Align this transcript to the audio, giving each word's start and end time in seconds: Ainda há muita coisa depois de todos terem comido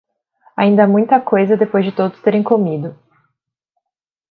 Ainda 0.57 0.85
há 0.85 0.87
muita 0.87 1.19
coisa 1.21 1.55
depois 1.55 1.85
de 1.85 1.91
todos 1.91 2.19
terem 2.23 2.41
comido 2.41 2.97